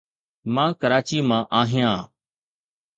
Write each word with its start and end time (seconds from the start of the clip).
مان 0.53 0.69
ڪراچي 0.81 1.19
مان 1.29 1.43
آهيان. 1.61 1.99